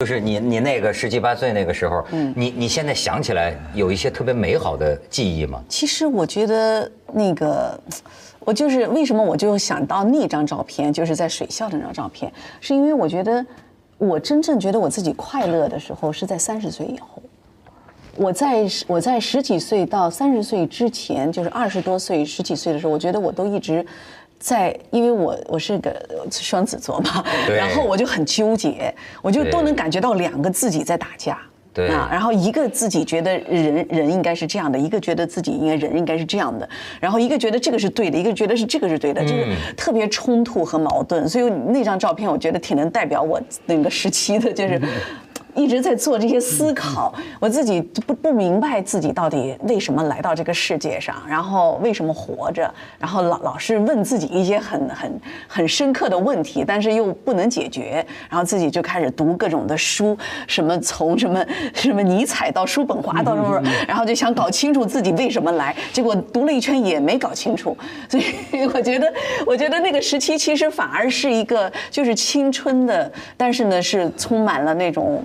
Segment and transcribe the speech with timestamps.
[0.00, 5.58] 就是你你那个十七八岁那个时候，嗯，你你现在想起来有一些特别美好的记忆吗？
[5.70, 7.80] 其实我觉得那个，
[8.40, 12.30] 我就是为什么我就想到那张照片，就是在水校的那张照片，
[12.60, 13.44] 是因为我觉得
[13.96, 17.22] 我真正觉得我自己快乐的时候是在三十岁以后。
[18.16, 23.84] 我在我在十几岁到三十岁之前，就是二十多岁、十几岁的时候，我觉得我都一直
[24.38, 25.94] 在，因为我我是个
[26.30, 31.38] 双子座嘛，然后我就很纠结，我就都能感觉到两个自己在打架。
[31.72, 36.66] 对啊，然后一个自己觉得人人应该是这样的，一个觉得自己应该人应该是这样的，
[36.98, 41.28] 然后一个觉得这个是对的，一个觉得是这个是对的，就是特别冲突和矛盾。
[41.28, 44.80] 所以那张照片我觉得挺能代表我那个时期的，就是。
[45.56, 60.16] 一直在做这些思考，我自己不不明白自己到底为什么来到这个世界上，然后为什么活着，然后老老是问自己一些很很很深刻的问题，但是又不能解决，然后自己就开始读各种的书，
[60.46, 67.74] 什么从什么什么尼采到叔本华到什么，然后就想搞清楚自己为什么来，结果读了一圈也没搞清楚，
[68.10, 69.10] 所以我觉得
[69.46, 75.24] 我觉得那个时期其实反而是一个就是青春的，但是呢是充满了那种。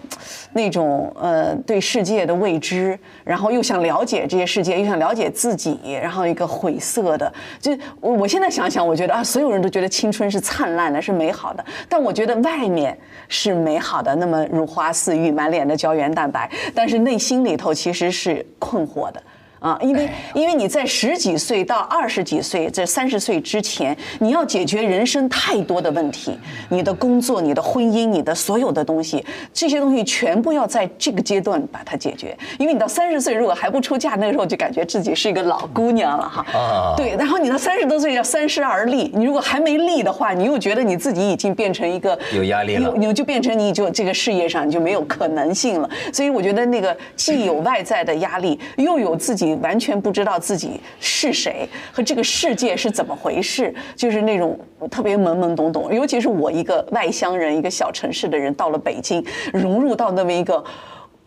[0.53, 19.21] 那种呃对世界的未知，然后又想了解这些世界，又想了解自己，然后一个晦涩的，就我我现在想想，我觉得啊，所有人都觉得青春是灿烂的，是美好的，但我觉得外面是美好的，那么如花似玉，满脸的胶原蛋白，但是内心里头其实是困惑的。
[19.61, 26.35] 啊，因为因为你在十几岁到二十几岁在三十岁之前，你要解决人生太多的问题，
[26.69, 29.23] 你的工作、你的婚姻、你的所有的东西，
[29.53, 32.35] 这些东西全部要在这个阶段把它解决。
[32.57, 36.43] 因为你到三十岁如果还不出嫁，那个时候就感觉自己是一个老姑娘了哈。
[36.57, 36.95] 啊。
[36.97, 45.87] 对，然后你到三十多岁要三十而立，你如果还没立的话，你又觉得你自己已经变成一个有压力了，你就变成你就这个事业上你就没有可能性了。
[46.11, 49.50] 所以我觉得那个既有外在的压力，又有自己。
[49.55, 54.59] 完全不知道自己是谁和这个世界是怎么回事，就是那种
[54.89, 55.93] 特别懵懵懂懂。
[55.93, 60.63] 尤其是我一个外乡人，一个小城市的人，到了北京，融入到那么一个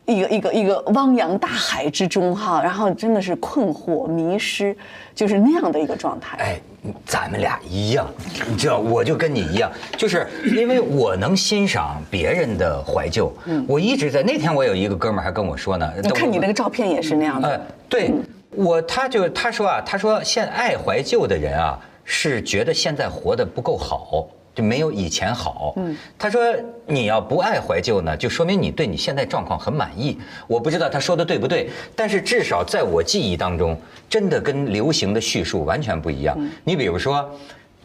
[0.06, 4.76] 一个一个一个汪洋大海之中哈，然后真的是困惑、迷失，
[5.15, 6.37] 就是那样的一个状态。
[6.38, 6.60] 哎，
[7.06, 8.06] 咱们俩一样，
[8.47, 13.33] 你知道，我就跟你一样，就是因为我能欣赏别人的怀旧。
[13.47, 17.67] 嗯，我一直在那天，我有一个哥们儿还跟我说呢，你看你那个照片也是那样的。
[17.89, 18.11] 对。
[18.56, 25.75] 我他就他说啊，他说现爱怀旧的人啊，是觉得现在活得不够好，就没有以前好。
[25.76, 26.41] 嗯，他说
[26.87, 30.19] 你要不爱怀旧呢，就说明你对你现在状况很满意。
[30.47, 33.76] 我不知道他说的对不对，但是至少在我记忆当中，
[34.09, 36.37] 真的跟流行的叙述完全不一样。
[36.64, 37.28] 你比如说。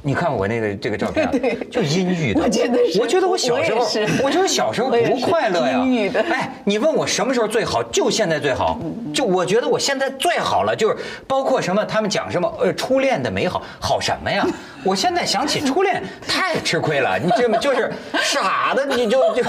[0.02, 1.30] 你看我那个这个照片，
[1.70, 2.42] 就阴郁的。
[2.42, 3.86] 我觉得是，我觉得我小时候，
[4.24, 5.78] 我觉得小时候不快乐呀。
[5.80, 6.22] 阴郁的。
[6.22, 7.84] 哎，你问我什么时候最好？
[7.84, 8.80] 就现在最好。
[9.14, 10.96] 就我觉得我现在最好了，就是
[11.28, 14.46] 包括什么，他们讲什么呃初恋的美好，好什么呀？
[14.86, 17.92] 我现在想起初恋太吃亏了，你这么 就是
[18.24, 19.44] 傻的，你就就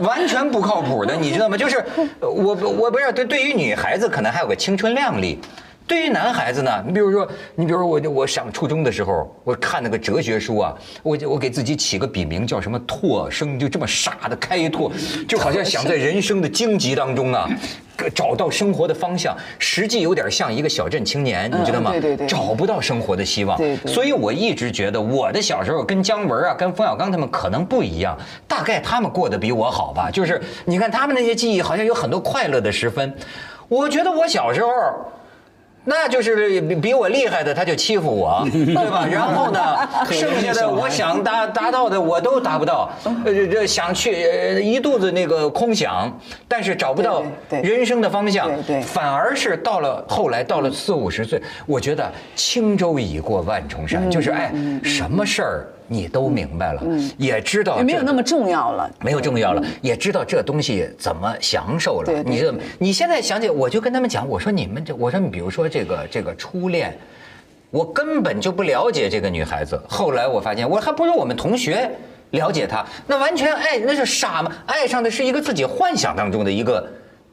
[0.00, 1.56] 完全不靠谱的，你知道吗？
[1.56, 1.82] 就是
[2.20, 5.40] 我我不是对对于女孩子可能还有个青春靓丽。
[5.86, 14.90] 对于男孩子呢，你比如说，你比如说我，我上初中的时候，我看那个哲学书啊，我我给自己起个笔名叫什么拓生，就这么傻的开拓，
[15.28, 17.48] 就好像想在人生的荆棘当中啊，
[18.14, 21.90] 找到生活的方向，实际有点像一个小镇青年，你知道吗？
[21.90, 23.58] 对对对，找不到生活的希望。
[23.58, 23.92] 对对。
[23.92, 28.16] 所以我一直觉得我的小时候跟姜文啊，跟冯小刚他们可能不一样，
[28.46, 30.10] 大概他们过得比我好吧。
[30.10, 33.12] 就是你看他们那些记忆，好像有很多快乐的时分。
[33.68, 34.70] 我觉得我小时候。
[35.84, 39.06] 那就是比比我厉害的，他就欺负我， 对吧？
[39.10, 39.60] 然后呢，
[40.10, 42.90] 剩下的我想达达到的我都达不到，
[43.24, 46.16] 呃，这想去一肚子那个空想，
[46.46, 47.22] 但是找不到
[47.62, 48.48] 人生的方向，
[48.82, 54.52] 反而是到了后来到了四五十岁，我觉得轻舟已过万重山，就是哎，
[54.84, 55.66] 什么事儿。
[55.92, 56.82] 你都明白了，
[57.18, 62.22] 也知道没有那么重要了，没有重要了，也知道这东西怎么享受了。
[62.22, 66.96] 你这，你现在想起，我就跟他们讲，我说你们这，我说你比如说这个这个初恋，
[67.70, 69.78] 我根本就不了解这个女孩子。
[69.86, 71.90] 后来我发现，我还不如我们同学
[72.30, 72.82] 了解她。
[73.06, 74.50] 那完全爱那是傻吗？
[74.64, 76.88] 爱上的是一个自己幻想当中的一个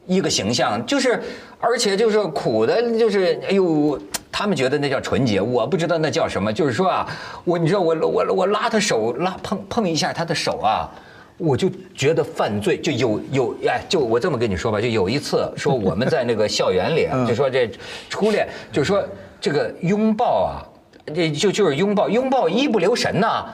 [0.06, 1.18] 一个形象，就是
[1.58, 3.98] 而且就是苦的，就是哎呦。
[4.32, 6.52] 他们觉得那叫纯洁，我不知道那叫什么。
[6.52, 7.06] 就是说啊，
[7.44, 10.88] 我你知道我我我拉他手拉碰碰一下他的手啊，
[11.36, 17.70] 我就觉得犯罪就有有哎，就我这么跟你说吧，就有一次说我们在那个校园里， 就说这
[18.08, 19.04] 初恋，就说
[19.40, 20.62] 这个拥抱啊，
[21.14, 23.46] 这就就是拥抱拥抱一不留神呐。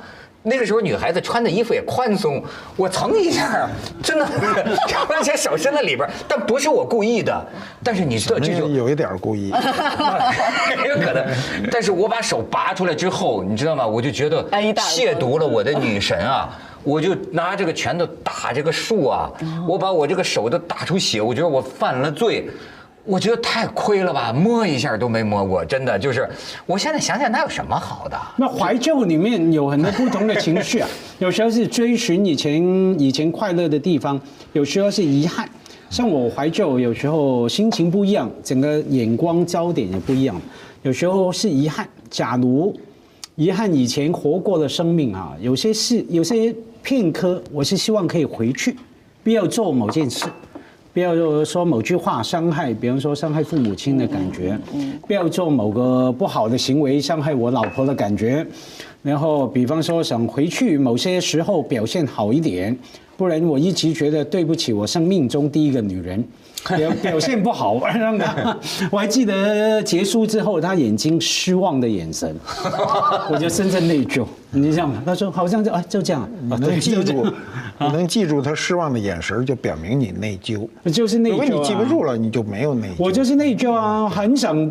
[0.49, 2.41] 那个时候女孩子穿的衣服也宽松，
[2.77, 3.69] 我蹭一下，
[4.01, 4.25] 真的，
[5.09, 7.47] 而且手伸在里边，但不是我故意的，
[7.83, 9.49] 但是你知道，这就有一点故意，
[10.89, 11.27] 有可能。
[11.71, 13.85] 但是我把手拔出来之后，你知道吗？
[13.85, 16.49] 我就觉得亵渎了我的女神啊！
[16.87, 19.29] 我就拿这个拳头打这个树啊，
[19.67, 22.49] 我把我这个手都打出血，我觉得我犯了罪。
[23.07, 26.29] 我觉得太亏了吧，摸一下都没摸过，真的就是。
[26.67, 28.19] 我现在想想，那有什么好的？
[28.37, 30.89] 那怀旧里面有很多不同的情绪啊，
[31.21, 32.61] 有时候是追寻以前
[33.01, 34.21] 以前快乐的地方，
[34.53, 35.49] 有时候是遗憾。
[35.89, 40.35] 像我怀旧，有时候心情不一样，整个眼光焦点也不一样。
[40.83, 42.75] 有时候是遗憾，假如
[43.37, 48.77] 遗憾以前活过的生命啊，有些事，有些片刻，我是希望可以回去，
[49.23, 50.27] 不要做某件事。
[50.97, 54.59] 不要说某句话伤害，比方说伤害父母亲的感觉，
[55.07, 58.47] 不要做某个不好的行为伤害我老婆的感觉，
[59.03, 62.75] 然后比方说想回去某些时候表现好一点，
[63.17, 66.23] 不然我一直觉得对不起我生命中第一个女人。
[66.77, 67.75] 表表现不好，
[68.91, 72.35] 我还记得结束之后她眼睛失望的眼神，
[73.31, 74.27] 我就深深内疚。
[74.51, 75.01] 你知道吗？
[75.07, 77.25] 她说好像就哎就这样，你能记住，
[77.79, 80.69] 你能记住她失望的眼神，就表明你内疚。
[80.93, 81.33] 就是内疚。
[81.35, 82.95] 如果你记不住了，你就没有内疚。
[82.99, 84.69] 我就是内疚啊，很想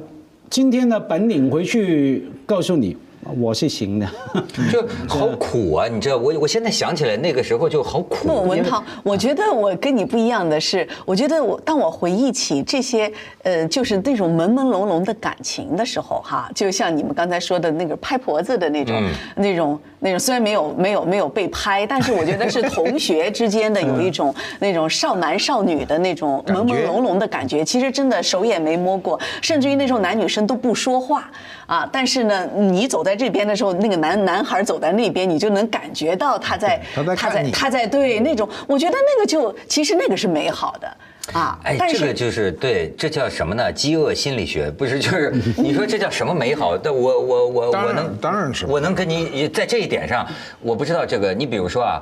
[0.49, 2.97] 今天的本领回去告诉你。
[3.37, 4.07] 我是行的，
[4.71, 5.87] 就好苦啊！
[5.87, 8.27] 你知道，我我现在想起来那个时候就好苦。
[8.27, 13.11] 莫，文涛，我觉得我跟你不一样的是，我觉得我当我回忆起这些，
[13.43, 19.03] 呃，就是那种朦朦胧胧的感情的时候，哈，就像你们刚才说的那个拍婆子的那种，
[19.35, 19.79] 那种。
[20.05, 27.65] 那种虽然没有没有没有被拍，但是我觉得是同学之间的 有一种那种少男少女的那种朦朦胧胧的感觉。
[27.65, 31.27] 其实真的手也没摸过，甚至于那时候男女生都不说话
[31.65, 31.89] 啊。
[31.91, 36.79] 但是呢，你走在这边的时候，那个男男孩走在那边，你就能感觉到他在
[37.17, 38.47] 他在他在对那种。
[38.67, 40.87] 我觉得那个就其实那个是美好的。
[41.33, 43.71] 啊，哎，这个就是对，这叫什么呢？
[43.71, 44.99] 饥饿心理学不是？
[44.99, 46.77] 就是你说这叫什么美好？
[46.77, 50.27] 但我我我我能当然是，我能跟你在这一点上，
[50.61, 51.33] 我不知道这个。
[51.33, 52.01] 你比如说啊，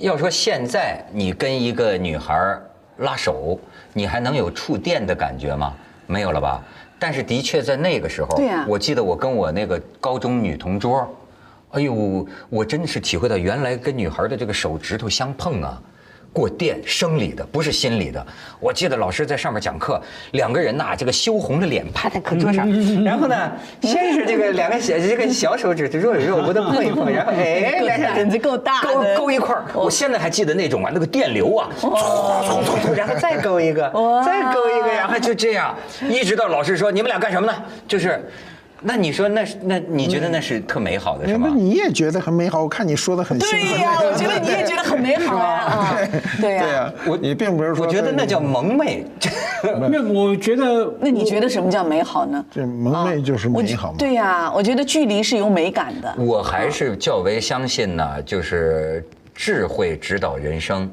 [0.00, 2.58] 要说现在你跟一个女孩
[2.98, 3.58] 拉手，
[3.92, 5.72] 你还能有触电的感觉吗？
[6.06, 6.62] 没有了吧？
[6.98, 11.08] 但是的确在那个时候，对呀，我记得我跟我那个高中女同桌，
[11.70, 15.80] 哎呦，我真是体会到原来跟女孩的这个手指头相碰啊。
[16.34, 18.26] 过电，生理的，不是心理的。
[18.58, 20.02] 我记得老师在上面讲课，
[20.32, 22.68] 两个人呐，这个羞红了脸趴在课桌上，
[23.04, 23.52] 然后呢，
[23.82, 29.64] 先是这个两个小这个小手指就肉有肉不的碰一碰，然后哎，两下子够大，勾勾一块儿。
[29.74, 31.70] 我现在还记得那种啊，那个电流啊，
[32.96, 33.88] 然后再勾一个，
[34.26, 35.72] 再勾一个，然后就这样，
[36.10, 37.54] 一直到老师说你们俩干什么呢？
[37.86, 38.28] 就是。
[38.86, 41.48] 那你说那是那你觉得那是特美好的是吗？
[41.50, 42.62] 那你也觉得很美好？
[42.62, 43.60] 我看你说的很兴奋。
[43.60, 45.96] 对呀，我觉得你也觉得很美好啊。
[46.38, 47.86] 对呀，我你并不是说。
[47.86, 49.06] 我觉得那叫萌妹。
[49.62, 52.44] 那我觉得，那你觉得什么叫美好呢？
[52.52, 53.94] 这萌妹就是美好。
[53.98, 56.14] 对呀，我觉得距离是有美感的。
[56.18, 59.02] 我还是较为相信呢，就是
[59.34, 60.90] 智慧指导人生。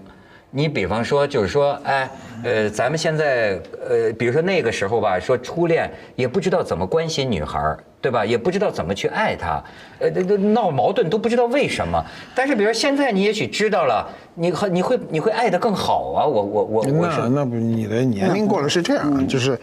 [0.52, 2.10] 你比方说，就是说，哎，
[2.44, 3.58] 呃，咱们现在，
[3.90, 8.26] 呃，比如说那个时候吧，说初恋也不知道怎么关心女孩对吧？
[8.26, 9.64] 也不知道怎么去爱她，
[10.00, 12.04] 呃，闹矛盾都不知道为什么。
[12.36, 14.06] 但是，比如说现在你也许知道了，
[14.36, 16.26] 你和你会你会爱的更好啊！
[16.26, 19.58] 我我我我那那不你的年龄过了是这样，就是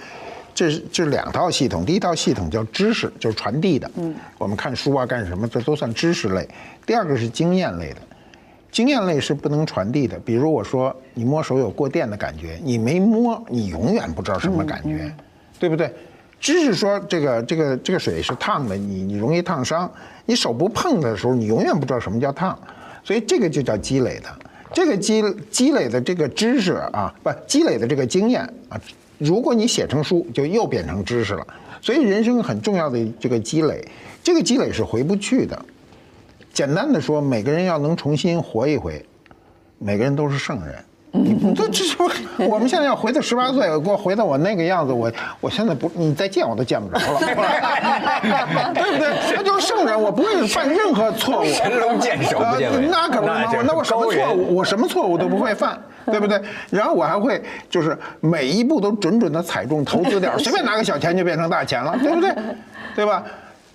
[0.55, 6.49] 这是这两套系统，第一套系统叫知识，就是传递的，嗯，我们看书啊干什么，这都算知识类。
[6.87, 7.97] 第二个是经验类的。
[8.71, 15.13] 经验类是不能传递的，比如我说你摸手有过电的感觉，你没摸，你永远不知道什么感觉，
[15.59, 15.93] 对不对？
[16.41, 19.91] 知识说这个这个这个水是烫的，你你容易烫伤，
[20.27, 22.57] 你手不碰的时候，你永远不知道什么叫烫，
[23.03, 24.29] 所以这个就叫积累的，
[24.73, 28.81] 这个积积累的这个知识啊，不积累的这个经验啊，
[29.19, 31.45] 如果你写成书，就又变成知识了。
[31.81, 33.85] 所以人生很重要的这个积累，
[34.23, 35.65] 这个积累是回不去的。
[36.59, 39.07] 简单的说，每个人要能重新活一回，
[39.79, 40.75] 每个人都是圣人。
[41.13, 42.11] 你这这不，
[42.51, 45.09] 我们现在要回到十八岁，给我回到我那个样子，我
[45.41, 47.21] 我现在不，你再见我都见不着了，
[48.75, 49.37] 对不对？
[49.37, 51.45] 他就是圣人，我不会犯任何错误。
[51.45, 52.89] 神龙见首不见尾。
[52.89, 56.43] 那可不嘛，那我什么错误，我什么错误都不会犯，对不对？
[56.71, 62.35] 然后我还会就是每一步都准准的踩中投资点， 随便拿个小钱就变成大钱了，对不对？
[62.97, 63.23] 对吧？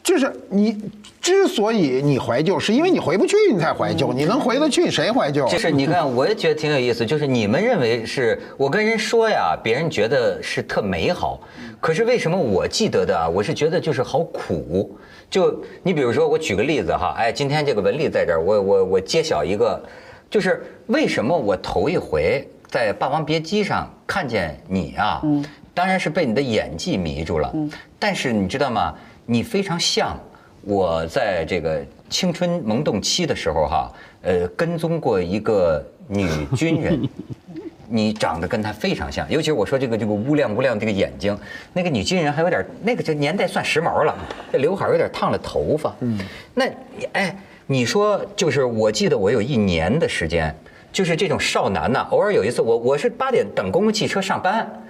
[0.04, 0.78] 就是你
[1.22, 4.12] 之所以你怀旧，是因为你回不去，你才怀旧。
[4.12, 5.48] 你能回得去，谁怀旧？
[5.48, 7.06] 就是你看，我也觉得挺有意思。
[7.06, 11.40] 就是你们认为是我跟人说呀，别人觉得是特美好，
[11.80, 13.30] 可是为什么我记得的啊？
[13.30, 14.94] 我是觉得就是好苦。
[15.30, 19.82] 就你比如说，我举个例子哈，哎，今天这个文丽在这儿，我我我揭晓一个，
[20.30, 25.22] 就是为什么我头一回在《霸王别姬》上看见你啊？
[25.24, 25.44] 嗯，
[25.74, 27.50] 当然是被你的演技迷住了。
[27.54, 28.94] 嗯，但是你知道吗？
[29.26, 30.20] 你非常像
[30.62, 37.10] 我在这个青春萌动期的时候哈，呃，跟踪过一个女军人，
[37.90, 41.38] 你长得跟她非常像，尤其是我说这个这个乌亮乌亮这个眼睛，
[41.74, 44.16] 那个女军人还有点那个这年代算时髦了，
[44.52, 46.20] 这刘海有点烫了头发，嗯，
[46.54, 46.66] 那
[47.14, 47.38] 哎，
[47.68, 50.54] 你说就是我记得我有一年的时间，
[50.92, 54.83] 就是这种少男呐，偶尔有一次我我是八点等公共汽车上班。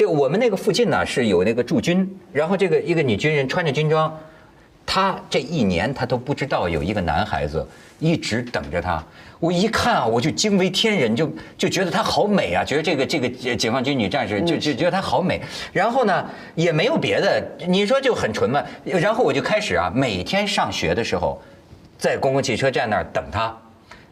[0.00, 4.18] 这我们那个附近呢是有那个驻军，然后这个一个女军人穿着军装，
[4.86, 9.04] 她这一年她都不知道有一个男孩子一直等着她。
[9.40, 15.38] 我一看啊，我就惊为天人，就就觉得她好美啊，觉得这个这个解放军女战士就就觉得她好美。
[15.70, 18.64] 然后呢也没有别的，你说就很纯嘛。
[18.84, 21.38] 然后我就开始啊，每天上学的时候，
[21.98, 23.54] 在公共汽车站那儿等她，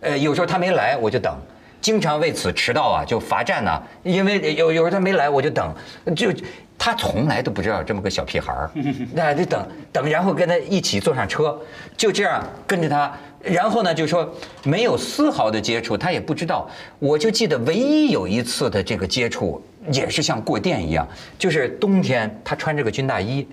[0.01, 1.35] 呃，有时候她没来我就等。
[1.81, 3.83] 经常为此迟到啊，就罚站呢。
[4.03, 5.75] 因为有有时候他没来，我就等。
[6.17, 6.33] 就
[6.81, 8.71] 他从来都不知道这么个小屁孩儿，
[9.13, 11.59] 那就等等，然后跟他一起坐上车，
[11.97, 13.13] 就这样跟着他。
[13.43, 14.29] 然后呢，就说
[14.63, 16.69] 没有丝毫的接触，他也不知道。
[16.99, 19.61] 我就记得唯一有一次的这个接触，
[19.93, 21.07] 也是像过电一样，
[21.39, 23.47] 就是冬天他穿着个军大衣，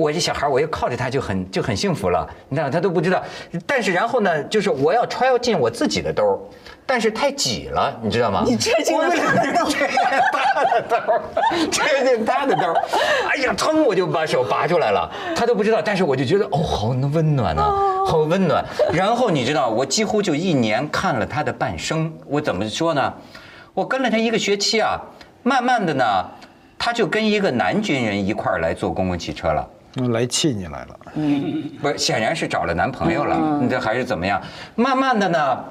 [0.00, 2.26] 我这小孩我又靠着他就很就很幸福了。
[2.48, 3.22] 你知道他都不知道。
[3.66, 6.38] 但是然后呢，就是我要揣进我自己的兜儿。
[6.86, 8.42] 但是太挤了，你知道吗？
[8.44, 9.70] 你揣进了他的兜，
[10.32, 10.96] 他的兜，
[11.70, 12.74] 这进他的兜，
[13.28, 15.80] 哎呀，腾我就把手拔出来了，他都不知道。
[15.80, 17.62] 但是我就觉得哦，好温暖呐，
[18.04, 18.64] 好温暖。
[18.92, 22.12] 然后你知道，我几乎就一年看了他的半生。
[22.26, 23.14] 我怎么说呢？
[23.72, 25.00] 我跟了他一个学期啊，
[25.44, 26.04] 慢慢的呢，
[26.76, 29.64] 他就跟一个男军人一块儿来坐公共汽车了。
[30.12, 31.00] 来气你来了？
[31.14, 33.58] 嗯，不是，显然是找了男朋友了。
[33.60, 34.40] 你这还是怎么样？
[34.74, 35.64] 慢慢的呢。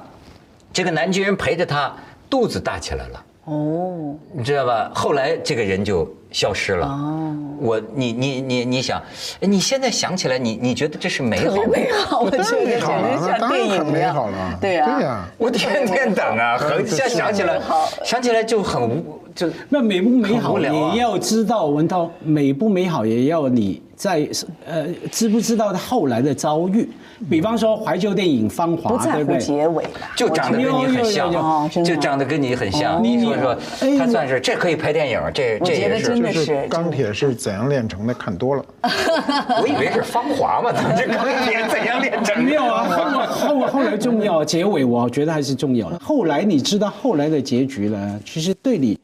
[0.72, 1.92] 这个男军人陪着她，
[2.28, 3.24] 肚子大起来了。
[3.44, 4.90] 哦，你知道吧？
[4.94, 6.86] 后来这个人就消失了。
[6.86, 9.02] 哦，我你你你你想，
[9.40, 11.56] 你现在想起来，你你觉得这是美好？
[11.64, 14.30] 美好，我觉得简直像电影一样。
[14.30, 15.24] 了，对呀，对呀。
[15.38, 17.60] 我天天等啊，很现在想起来，
[18.04, 24.28] 想起来就很无，就那美不美好也要知道，文涛美不美好也要你在
[24.66, 26.86] 呃知不知道他后来的遭遇。
[27.28, 29.38] 比方说怀旧电影《芳华》，对不对？
[29.38, 29.84] 结尾
[30.16, 33.02] 就长得跟你很像，就长得跟你很像。
[33.04, 33.56] 你说说，
[33.98, 36.18] 他算是这可以拍电影，这这也是。
[36.18, 38.14] 就是钢铁是怎样炼成的？
[38.14, 38.64] 看多了。
[38.82, 42.42] 我以为是《芳华》嘛，这钢铁怎样炼成？
[42.42, 45.98] 没有啊，后后后来重要，结尾我觉得还是重要的。
[45.98, 48.98] 后来你知道后来的结局了，其实对你。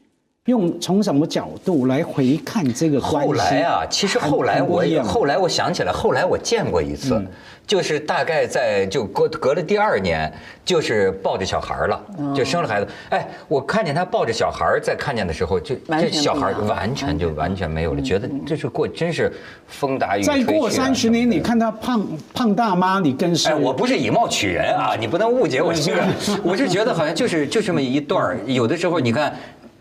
[0.47, 7.21] 用从什么角度来回看这个后来啊，其实后来我后来我想起来，后来我见过一次，
[7.65, 10.31] 就是大概在就隔隔了第二年，
[10.63, 12.01] 就是抱着小孩了，
[12.33, 12.87] 就生了孩子。
[13.09, 19.29] 哎，我看见他抱着小孩再看见的时候，就这小孩完全就完全没有了，觉得这是过真是
[19.67, 23.51] 风打雨再过三十年，你看他胖胖大妈，你跟谁。
[23.51, 26.01] 哎，我不是以貌取人啊，你不能误解我这个，
[26.41, 29.35] 我是觉得好像就是就这么一段有的时候你看。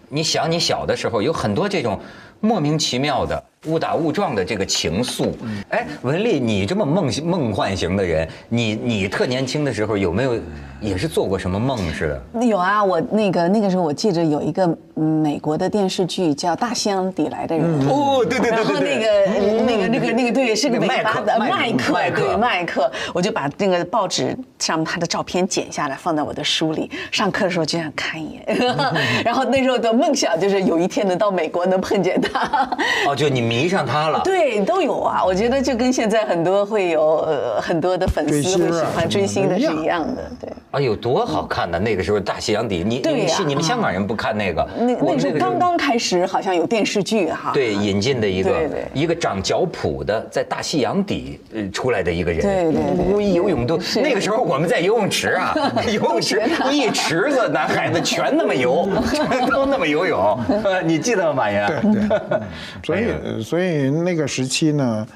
[0.09, 2.01] 你想，你小的时候有很多这种
[2.41, 3.45] 莫名其妙的。
[3.67, 5.31] 误打误撞的这个情愫，
[5.69, 10.39] 哎，文丽，你这么梦梦幻型的人，你你特年轻的时候有没有
[10.81, 12.45] 也是做过什么梦似的？
[12.45, 28.75] 有啊，我那个那个时候我记着有一个美国的电视剧叫《大西洋底来的人》哦，对对对对，然后那个那个那个那个对是个尾巴的麦克，对麦克，我就把那个报纸上他的照片剪下来放在我的书里，上课的时候就想看一眼，
[29.25, 32.69] 然后那时候的梦想就是有一天能到美国能碰见他。
[33.09, 33.56] 哦，就你明。
[33.57, 35.25] 迷上他了，对，都有啊。
[35.25, 40.53] 我觉得就跟现在很多会有呃很多的粉丝会喜欢追星的是一样的，对。
[40.73, 41.79] 啊，有多好看呢？
[41.79, 44.69] 那个时候大西洋底，你你是你们香港人不看那个？
[44.79, 47.51] 那那时候刚刚开始，好像有电视剧哈。
[47.55, 55.55] 对，引进的一个一个长脚蹼的，在大西洋底呃出来的一个人，对对，一游泳都那个时候我们在游泳池啊，
[55.89, 60.39] 游泳池一池子男孩子全那么游，全都那么游泳，
[60.85, 61.67] 你记得吗，马爷？
[61.67, 62.41] 对对，
[62.85, 63.36] 所以。
[63.43, 65.07] 所以那个时期呢，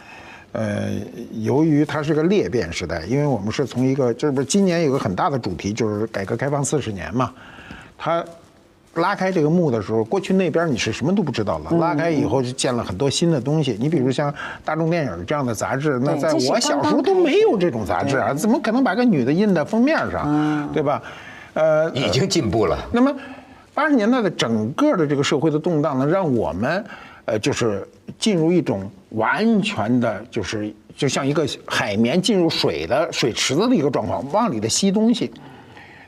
[0.52, 0.90] 呃，
[1.40, 7.32] 由于它是个裂变时代，因为我们是从一个，这不是今年有个很大的主题，就是改革开放四十年嘛，
[7.98, 8.24] 它
[8.94, 11.70] 拉开这个幕的时候，过去那边你是什么都不知道了。
[11.78, 13.76] 拉开以后就见了很多新的东西。
[13.80, 14.34] 你比如像
[14.64, 21.00] 大众电影这样的杂志，那在我小时候都没有这种杂志啊，怎么可能把个女的印在封面上，对吧？
[21.52, 22.78] 呃，已经进步了。
[22.92, 23.12] 那么，
[23.74, 26.84] 八十年代的整个的这个社会的动荡呢，让我们，
[27.30, 27.86] 呃，就是
[28.18, 35.32] 进入一种完全的，就是就像一个海绵进入水的水池子的一个状况，往里头吸东西。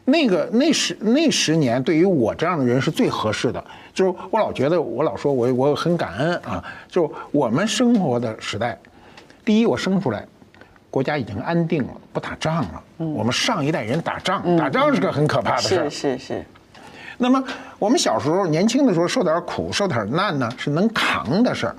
[0.05, 3.64] 那个那十那十年对于我这样的人是最合适的。
[3.95, 6.64] 就是我老觉得，我老说我我很感恩啊。
[6.88, 8.76] 就我们生活的时代，
[9.45, 10.26] 第一，我生出来。
[10.91, 12.83] 国家已经安定了，不打仗了。
[12.97, 15.88] 我们上一代人打仗，打仗是个很可怕的事儿。
[15.88, 16.45] 是是是。
[17.23, 17.43] 那么
[17.79, 21.76] 我们小时候年轻的时候受点苦、受点难呢，是能扛的事儿。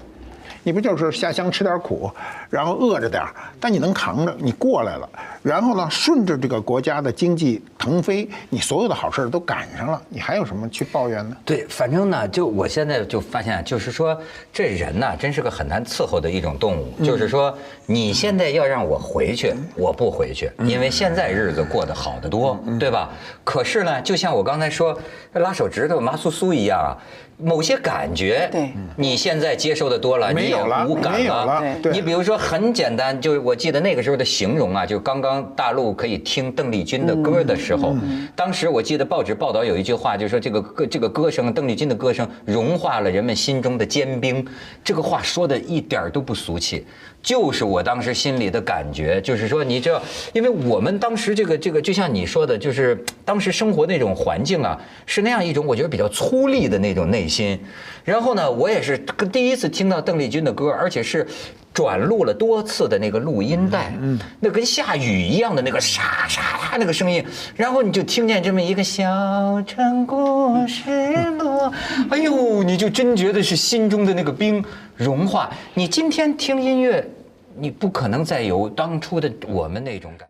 [0.63, 2.09] 你不就是下乡吃点苦，
[2.53, 5.09] 然后饿着点儿但你能扛着，你过来了。
[5.41, 11.35] 然后呢，顺着这个国家的经济腾飞，你所有的好事都赶上了，你还有什么去抱怨呢？
[11.43, 14.15] 对，反正呢，就我现在就发现，就是说
[14.53, 16.93] 这人呢，真是个很难伺候的一种动物。
[17.03, 17.57] 就是说，
[17.87, 23.09] 你现在要让我回去，我不回去，因为现在日子过得好得多，对吧？
[23.43, 24.95] 可是呢，就像我刚才说，
[25.33, 26.93] 拉手指头麻酥酥一样啊。
[27.35, 30.55] 某些感觉，对，你现在接受的多了，你也
[30.87, 31.63] 无感了。
[31.91, 37.95] 你比如说很简单，就是我记得那个时候的形容啊，就刚刚大陆可以听邓丽君的歌的时候，
[38.35, 44.45] 当时我记得报纸报道有一句话，就说这个歌这个歌声，邓丽君的歌声融化了人们心中的坚冰。
[44.83, 46.85] 这个话说的一点都不俗气。
[47.23, 50.01] 就是我当时心里的感觉，就是说，你知道，
[50.33, 57.57] 因为我们当时这个这个，就像你说的，就是当时生活那种环境啊，是那样一种我觉得比较粗粝的那种内心。
[58.03, 58.97] 然后呢，我也是
[59.31, 61.25] 第一次听到邓丽君的歌，而且是
[61.73, 67.23] 转录了多次的那个录音带，嗯，那跟下雨一样的那个沙沙沙那个声音，
[67.55, 70.89] 然后你就听见这么一个小城故事
[71.39, 71.71] 落，
[72.11, 74.61] 哎呦，你就真觉得是心中的那个冰。
[74.95, 75.49] 融化。
[75.73, 77.05] 你今天听音乐，
[77.55, 80.21] 你不可能再有当初的我们那种感。